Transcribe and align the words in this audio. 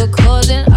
for 0.00 0.08
causing 0.08 0.69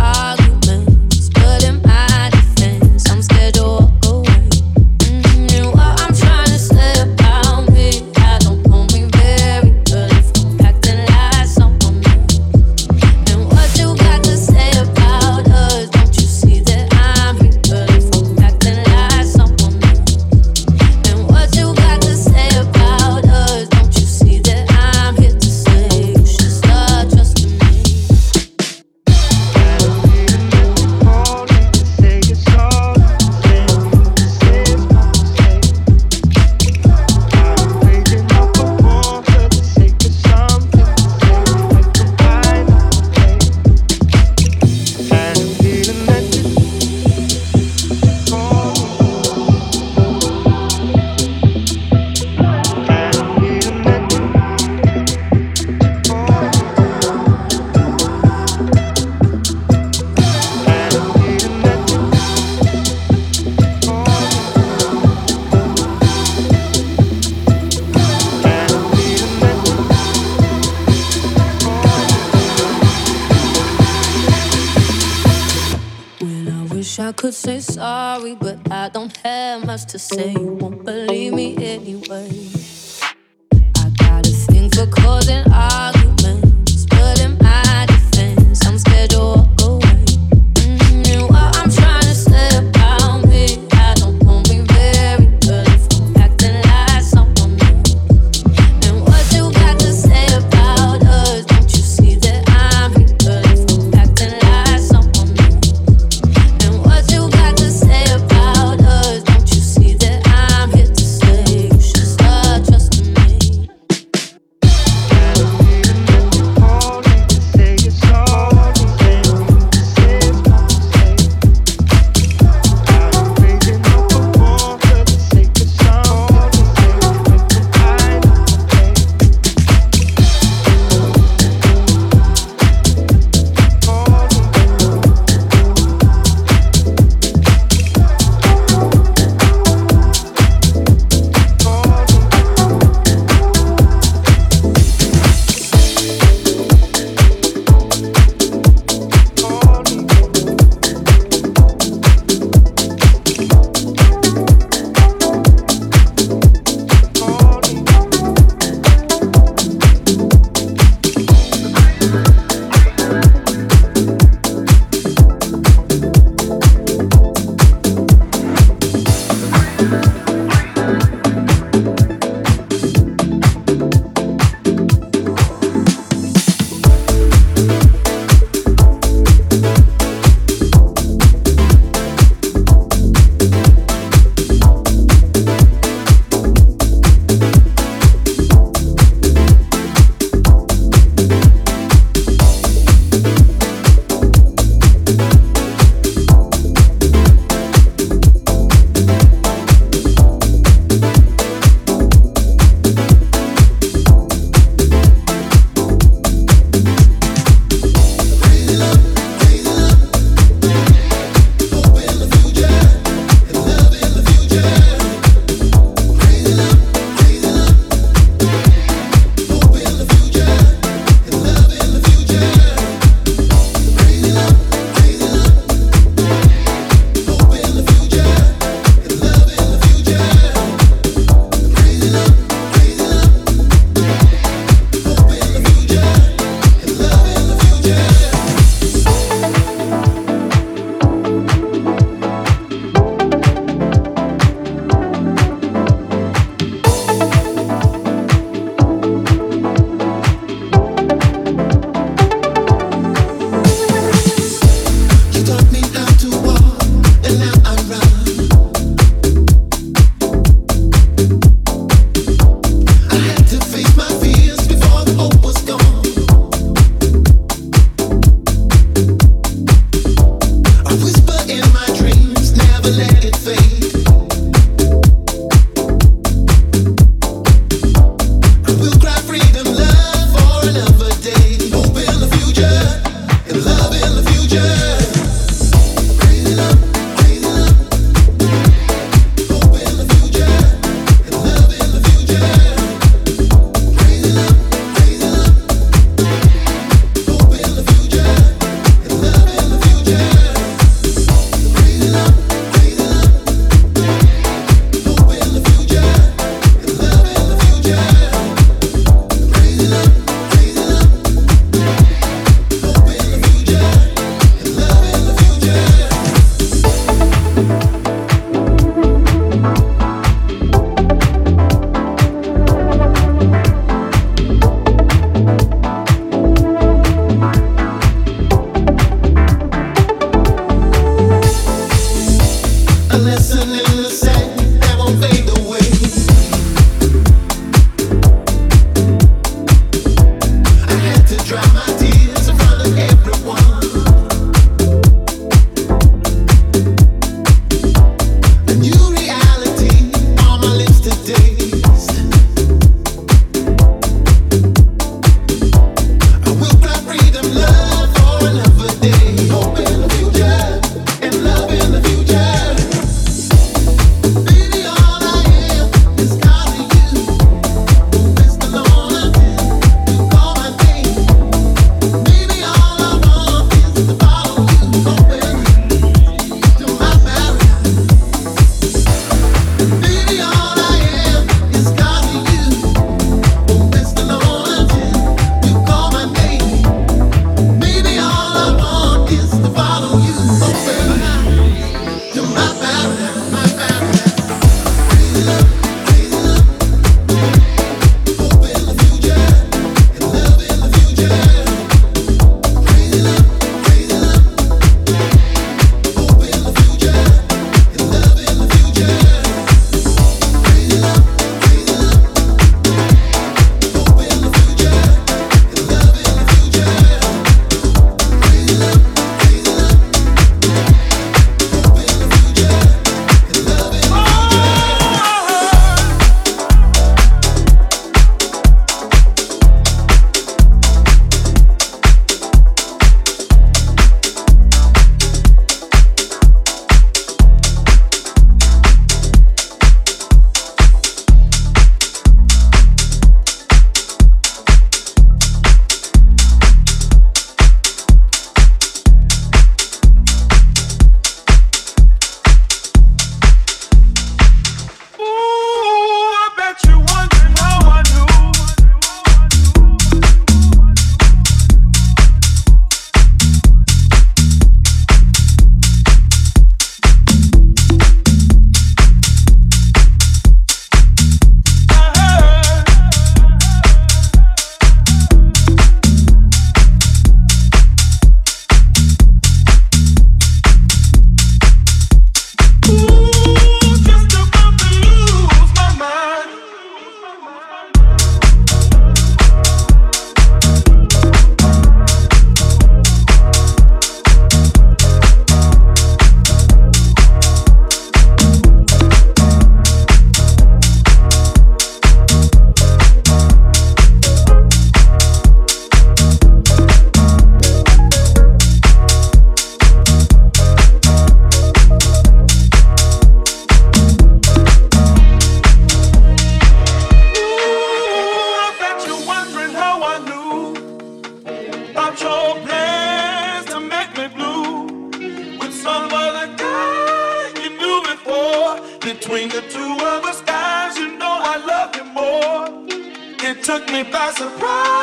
by 534.12 534.32
surprise. 534.32 535.03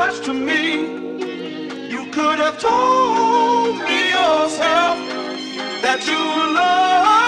much 0.00 0.24
to 0.24 0.32
me. 0.32 0.62
You 1.94 2.02
could 2.10 2.38
have 2.44 2.58
told 2.58 3.74
me 3.86 3.98
yourself 4.16 4.96
that 5.84 6.00
you 6.08 6.20
love. 6.54 7.19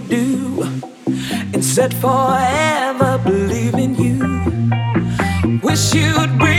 Do. 0.00 0.62
Instead, 1.52 1.94
forever 1.94 3.18
believe 3.24 3.74
in 3.74 3.94
you. 3.94 5.60
Wish 5.62 5.94
you'd 5.94 6.38
bring 6.38 6.53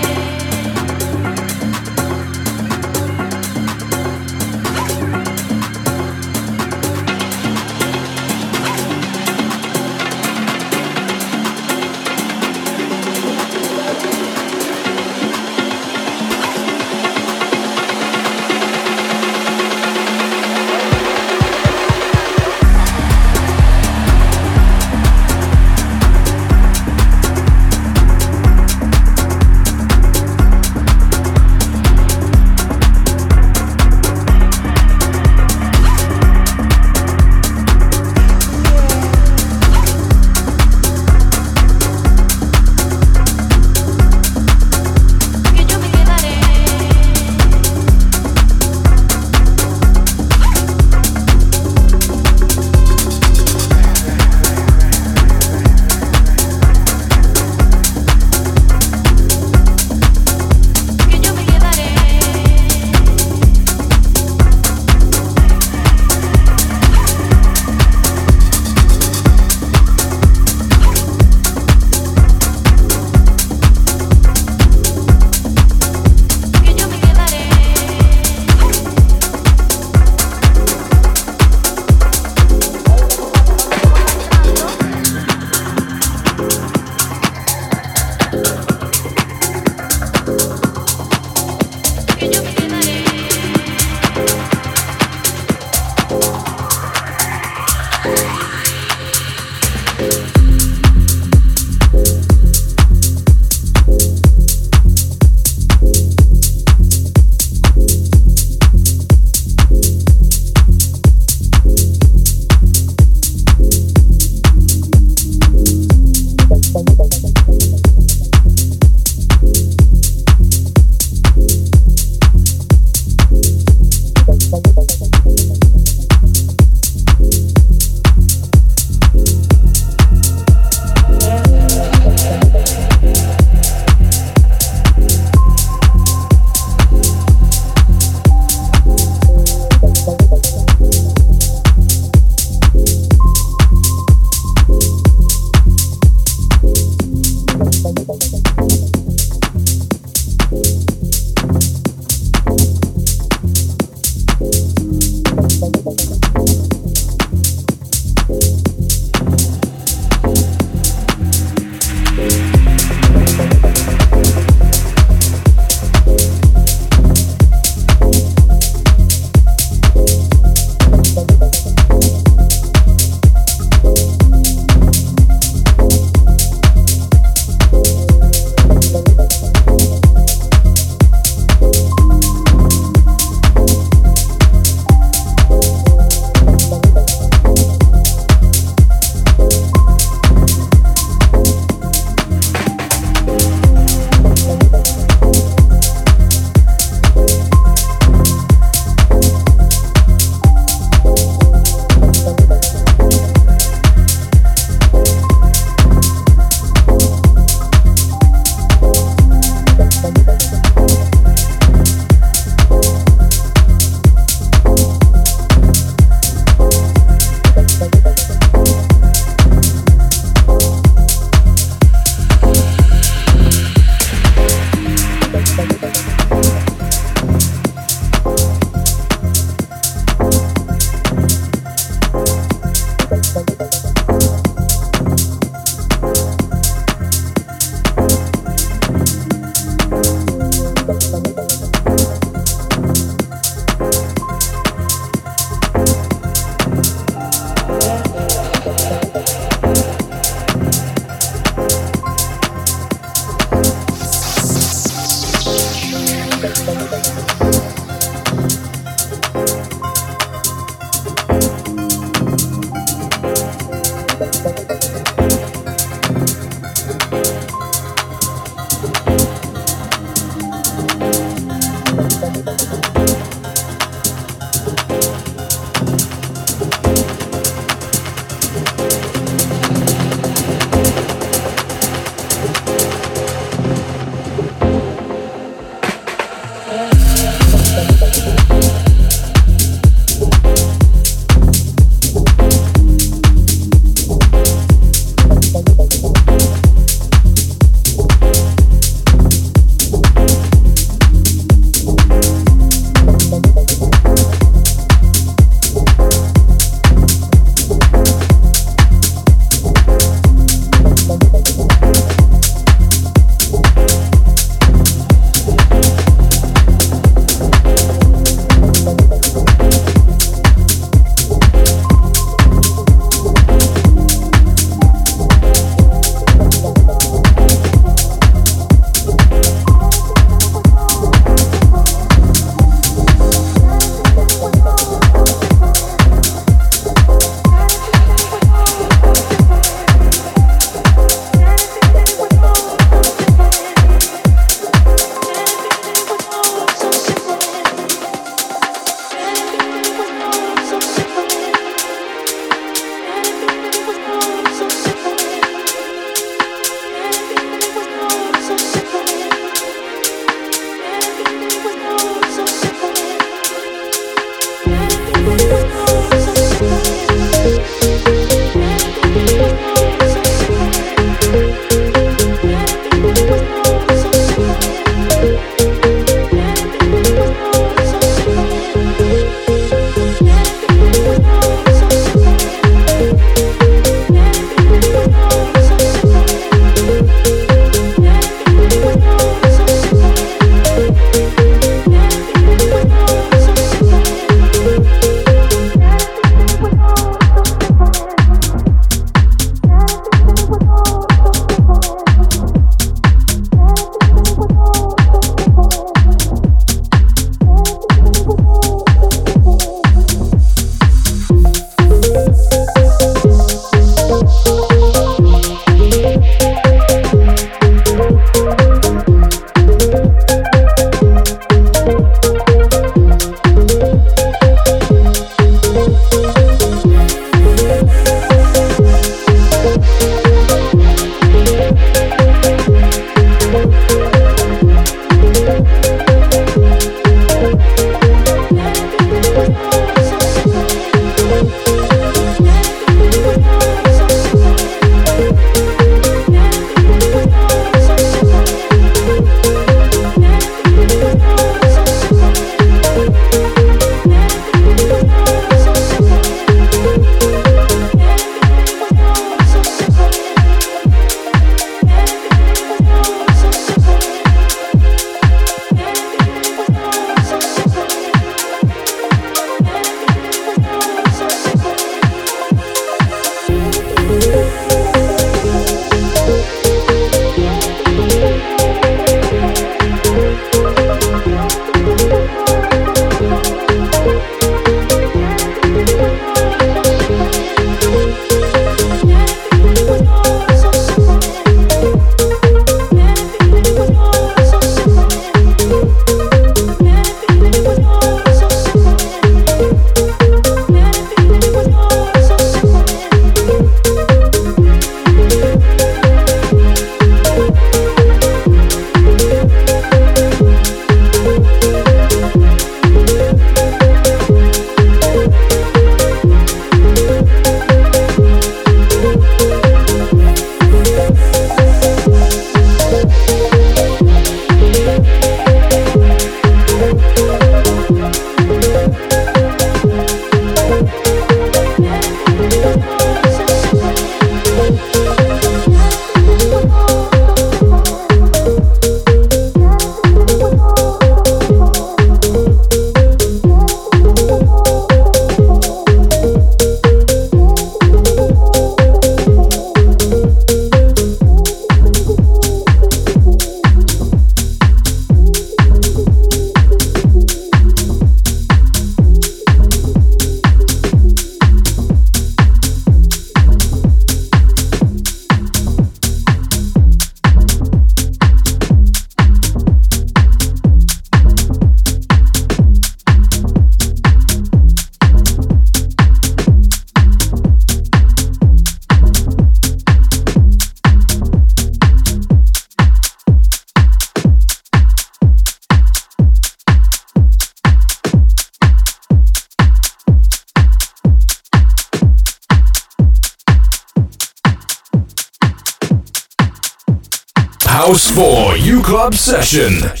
session. 599.21 600.00